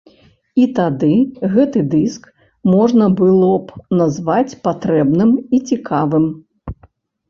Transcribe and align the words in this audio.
І 0.61 0.63
тады 0.79 1.09
гэты 1.53 1.79
дыск 1.91 2.25
можна 2.75 3.11
было 3.23 3.53
б 3.69 3.85
назваць 4.03 4.51
патрэбным 4.67 5.39
і 5.39 5.57
цікавым. 5.73 6.25